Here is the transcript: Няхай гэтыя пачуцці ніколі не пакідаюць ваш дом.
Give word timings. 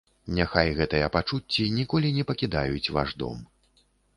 Няхай 0.37 0.69
гэтыя 0.79 1.09
пачуцці 1.17 1.67
ніколі 1.75 2.09
не 2.17 2.27
пакідаюць 2.33 2.91
ваш 2.97 3.09
дом. 3.25 3.37